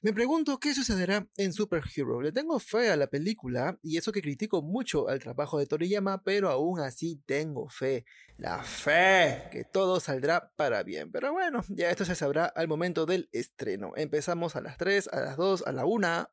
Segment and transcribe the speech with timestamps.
[0.00, 2.22] Me pregunto qué sucederá en Super Hero.
[2.22, 6.22] Le tengo fe a la película y eso que critico mucho al trabajo de Toriyama,
[6.22, 8.04] pero aún así tengo fe.
[8.36, 11.10] La fe que todo saldrá para bien.
[11.10, 13.90] Pero bueno, ya esto se sabrá al momento del estreno.
[13.96, 16.28] Empezamos a las 3, a las 2, a la 1.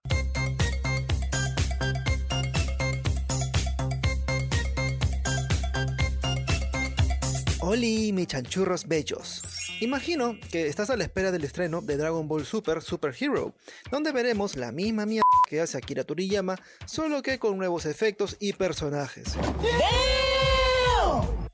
[7.62, 9.55] Oli, mis chanchurros bellos.
[9.82, 13.54] Imagino que estás a la espera del estreno de Dragon Ball Super Super Hero,
[13.92, 16.56] donde veremos la misma mierda que hace Akira Toriyama,
[16.86, 19.36] solo que con nuevos efectos y personajes.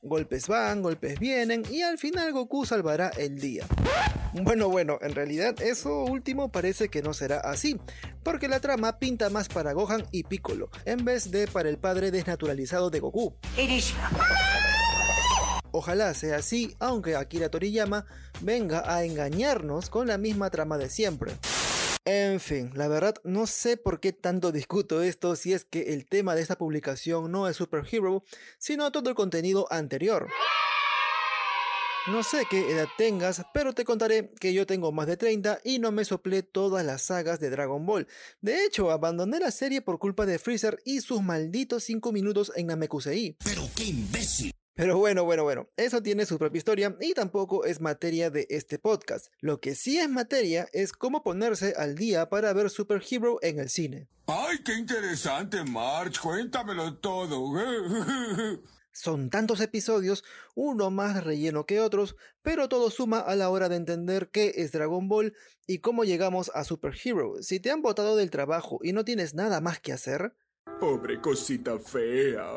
[0.03, 3.65] Golpes van, golpes vienen y al final Goku salvará el día.
[4.33, 7.79] Bueno, bueno, en realidad eso último parece que no será así,
[8.23, 12.11] porque la trama pinta más para Gohan y Piccolo, en vez de para el padre
[12.11, 13.35] desnaturalizado de Goku.
[15.71, 18.05] Ojalá sea así, aunque Akira Toriyama
[18.41, 21.33] venga a engañarnos con la misma trama de siempre.
[22.03, 26.07] En fin, la verdad no sé por qué tanto discuto esto si es que el
[26.07, 28.23] tema de esta publicación no es Super Hero,
[28.57, 30.27] sino todo el contenido anterior.
[32.07, 35.77] No sé qué edad tengas, pero te contaré que yo tengo más de 30 y
[35.77, 38.07] no me soplé todas las sagas de Dragon Ball.
[38.41, 42.67] De hecho, abandoné la serie por culpa de Freezer y sus malditos 5 minutos en
[42.67, 43.37] Namekusei.
[43.43, 44.51] Pero qué imbécil.
[44.73, 48.79] Pero bueno, bueno, bueno, eso tiene su propia historia y tampoco es materia de este
[48.79, 49.27] podcast.
[49.39, 53.59] Lo que sí es materia es cómo ponerse al día para ver Super Hero en
[53.59, 54.07] el cine.
[54.27, 56.19] ¡Ay, qué interesante, March!
[56.19, 57.51] Cuéntamelo todo.
[58.93, 63.77] Son tantos episodios, uno más relleno que otros, pero todo suma a la hora de
[63.77, 65.33] entender qué es Dragon Ball
[65.65, 67.35] y cómo llegamos a Super Hero.
[67.41, 70.33] Si te han botado del trabajo y no tienes nada más que hacer,
[70.79, 72.47] Pobre cosita fea.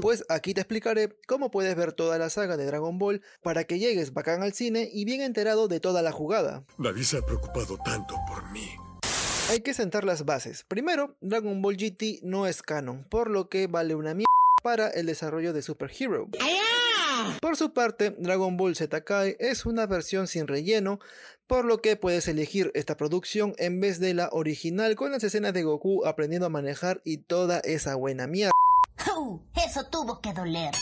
[0.00, 3.78] Pues aquí te explicaré cómo puedes ver toda la saga de Dragon Ball para que
[3.78, 6.64] llegues bacán al cine y bien enterado de toda la jugada.
[6.78, 8.70] Nadie se ha preocupado tanto por mí.
[9.50, 10.64] Hay que sentar las bases.
[10.66, 14.24] Primero, Dragon Ball GT no es canon, por lo que vale una mierda
[14.62, 16.28] para el desarrollo de Super Hero.
[17.40, 20.98] Por su parte, Dragon Ball Z Kai es una versión sin relleno,
[21.46, 25.52] por lo que puedes elegir esta producción en vez de la original con las escenas
[25.52, 28.52] de Goku aprendiendo a manejar y toda esa buena mierda.
[29.54, 30.72] eso tuvo que doler.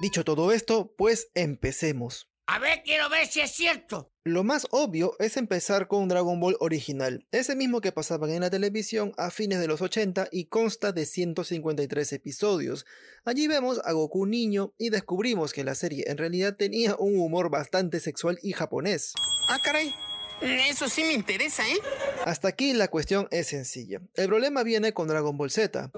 [0.00, 2.28] Dicho todo esto, pues empecemos.
[2.48, 4.12] A ver, quiero ver si es cierto.
[4.22, 8.50] Lo más obvio es empezar con Dragon Ball original, ese mismo que pasaban en la
[8.50, 12.86] televisión a fines de los 80 y consta de 153 episodios.
[13.24, 17.50] Allí vemos a Goku niño y descubrimos que la serie en realidad tenía un humor
[17.50, 19.14] bastante sexual y japonés.
[19.48, 19.92] Ah, caray.
[20.40, 21.78] Eso sí me interesa, ¿eh?
[22.26, 24.00] Hasta aquí la cuestión es sencilla.
[24.14, 25.90] El problema viene con Dragon Ball Z.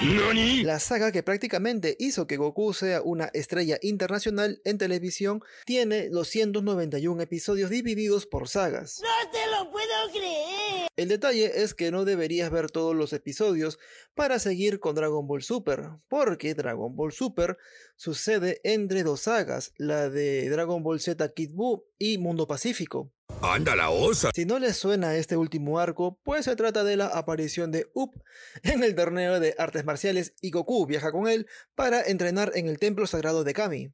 [0.00, 7.20] La saga que prácticamente hizo que Goku sea una estrella internacional en televisión tiene 291
[7.20, 9.02] episodios divididos por sagas.
[9.02, 10.86] ¡No te lo puedo creer!
[10.94, 13.80] El detalle es que no deberías ver todos los episodios
[14.14, 17.58] para seguir con Dragon Ball Super, porque Dragon Ball Super
[17.96, 23.10] sucede entre dos sagas, la de Dragon Ball Z Kid Buu y Mundo Pacífico.
[23.42, 24.30] ¡Anda la osa!
[24.34, 28.20] Si no les suena este último arco, pues se trata de la aparición de Up
[28.62, 32.78] en el torneo de artes marciales y Goku viaja con él para entrenar en el
[32.78, 33.92] templo sagrado de Kami.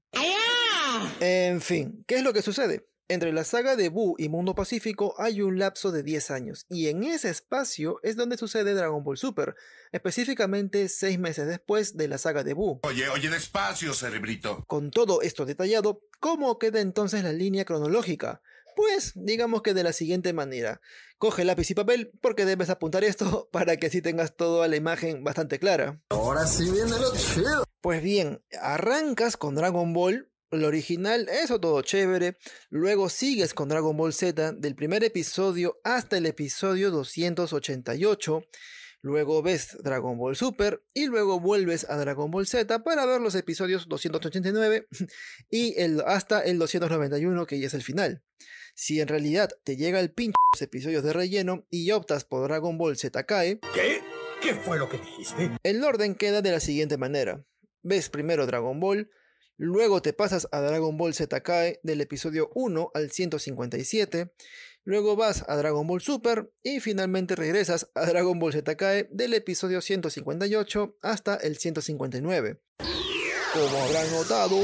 [1.20, 2.86] En fin, ¿qué es lo que sucede?
[3.06, 6.88] Entre la saga de Buu y Mundo Pacífico hay un lapso de 10 años, y
[6.88, 9.56] en ese espacio es donde sucede Dragon Ball Super,
[9.92, 12.80] específicamente 6 meses después de la saga de Buu.
[12.82, 14.64] Oye, oye, despacio, cerebrito.
[14.66, 18.40] Con todo esto detallado, ¿cómo queda entonces la línea cronológica?
[18.76, 20.80] Pues digamos que de la siguiente manera.
[21.18, 25.24] Coge lápiz y papel porque debes apuntar esto para que así tengas toda la imagen
[25.24, 26.00] bastante clara.
[26.10, 27.64] Ahora sí viene lo chido.
[27.80, 32.38] Pues bien, arrancas con Dragon Ball, el original, eso todo chévere.
[32.70, 38.42] Luego sigues con Dragon Ball Z del primer episodio hasta el episodio 288.
[39.04, 43.34] Luego ves Dragon Ball Super y luego vuelves a Dragon Ball Z para ver los
[43.34, 44.88] episodios 289
[45.50, 48.22] y el, hasta el 291 que ya es el final.
[48.74, 52.78] Si en realidad te llega el pinche los episodios de relleno y optas por Dragon
[52.78, 54.00] Ball Z Kai, ¿Qué?
[54.40, 55.50] ¿Qué fue lo que dijiste?
[55.62, 57.44] el orden queda de la siguiente manera.
[57.82, 59.10] Ves primero Dragon Ball,
[59.58, 64.32] luego te pasas a Dragon Ball Z Kai del episodio 1 al 157,
[64.84, 69.34] luego vas a Dragon Ball Super y finalmente regresas a Dragon Ball Z Kai del
[69.34, 72.60] episodio 158 hasta el 159.
[73.52, 74.56] Como habrán notado,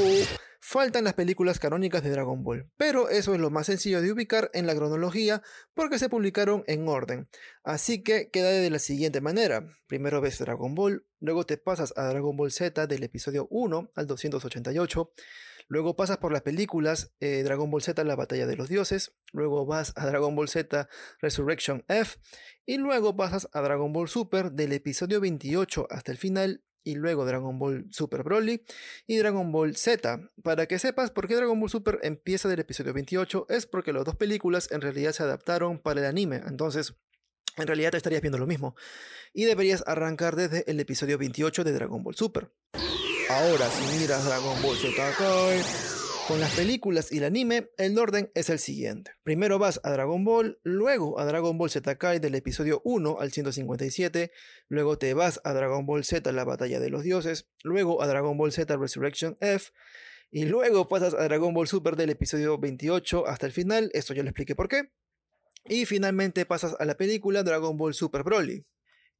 [0.59, 4.51] faltan las películas canónicas de Dragon Ball, pero eso es lo más sencillo de ubicar
[4.53, 5.41] en la cronología
[5.73, 7.27] porque se publicaron en orden.
[7.63, 9.65] Así que queda de la siguiente manera.
[9.87, 14.07] Primero ves Dragon Ball, luego te pasas a Dragon Ball Z del episodio 1 al
[14.07, 15.13] 288,
[15.67, 19.13] Luego pasas por las películas eh, Dragon Ball Z, la batalla de los dioses.
[19.31, 20.87] Luego vas a Dragon Ball Z,
[21.19, 22.19] Resurrection F.
[22.65, 26.63] Y luego pasas a Dragon Ball Super del episodio 28 hasta el final.
[26.83, 28.63] Y luego Dragon Ball Super Broly
[29.05, 30.31] y Dragon Ball Z.
[30.43, 34.03] Para que sepas por qué Dragon Ball Super empieza del episodio 28, es porque las
[34.03, 36.41] dos películas en realidad se adaptaron para el anime.
[36.47, 36.95] Entonces,
[37.57, 38.75] en realidad te estarías viendo lo mismo.
[39.33, 42.51] Y deberías arrancar desde el episodio 28 de Dragon Ball Super.
[43.31, 45.61] Ahora, si miras Dragon Ball Z Kai,
[46.27, 49.13] con las películas y el anime, el orden es el siguiente.
[49.23, 53.31] Primero vas a Dragon Ball, luego a Dragon Ball Z Kai del episodio 1 al
[53.31, 54.31] 157,
[54.67, 58.37] luego te vas a Dragon Ball Z la batalla de los dioses, luego a Dragon
[58.37, 59.71] Ball Z Resurrection F,
[60.29, 64.23] y luego pasas a Dragon Ball Super del episodio 28 hasta el final, esto ya
[64.23, 64.91] lo expliqué por qué.
[65.65, 68.65] Y finalmente pasas a la película Dragon Ball Super Broly.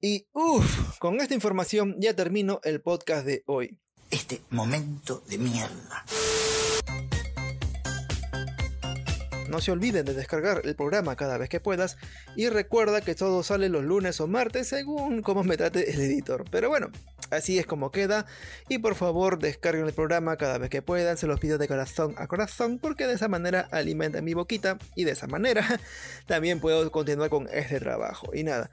[0.02, 3.80] Y uff, con esta información ya termino el podcast de hoy.
[4.12, 6.04] Este momento de mierda.
[9.48, 11.98] No se olviden de descargar el programa cada vez que puedas
[12.36, 16.44] y recuerda que todo sale los lunes o martes según cómo me trate el editor.
[16.52, 16.90] Pero bueno,
[17.30, 18.26] así es como queda
[18.68, 22.14] y por favor descarguen el programa cada vez que puedan, se los pido de corazón
[22.18, 25.80] a corazón porque de esa manera alimenta mi boquita y de esa manera
[26.28, 28.36] también puedo continuar con este trabajo.
[28.36, 28.70] Y nada,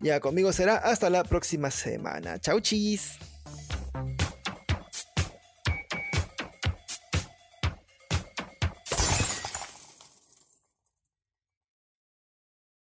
[0.00, 2.40] ya conmigo será hasta la próxima semana.
[2.40, 3.16] Chau chis.